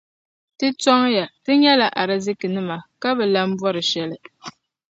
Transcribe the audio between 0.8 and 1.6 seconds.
tɔŋya; ti